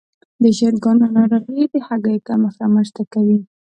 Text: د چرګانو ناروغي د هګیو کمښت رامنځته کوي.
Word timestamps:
د 0.41 0.43
چرګانو 0.57 1.05
ناروغي 1.17 1.63
د 1.71 1.75
هګیو 1.87 2.23
کمښت 2.27 2.57
رامنځته 2.61 3.03
کوي. 3.13 3.39